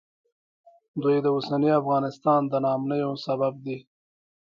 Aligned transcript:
دوی 1.01 1.17
د 1.21 1.27
اوسني 1.35 1.71
افغانستان 1.81 2.41
د 2.47 2.53
ناامنیو 2.65 3.11
سبب 3.25 3.53
دي 3.65 3.77